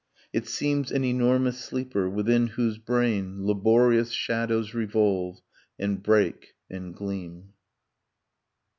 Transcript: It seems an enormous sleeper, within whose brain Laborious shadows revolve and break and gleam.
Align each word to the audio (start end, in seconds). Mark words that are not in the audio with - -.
It 0.33 0.47
seems 0.47 0.91
an 0.91 1.03
enormous 1.03 1.59
sleeper, 1.59 2.09
within 2.09 2.47
whose 2.47 2.79
brain 2.79 3.45
Laborious 3.45 4.09
shadows 4.09 4.73
revolve 4.73 5.43
and 5.77 6.01
break 6.01 6.55
and 6.71 6.95
gleam. 6.95 7.53